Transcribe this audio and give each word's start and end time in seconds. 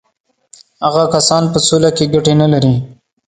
هغه 0.83 1.03
کسان 1.15 1.43
په 1.53 1.59
سوله 1.67 1.89
کې 1.97 2.05
ګټې 2.13 2.33
نه 2.41 2.47
لري. 2.53 2.75